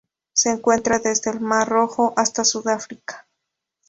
[0.33, 3.27] Se encuentra desde el Mar Rojo hasta Sudáfrica.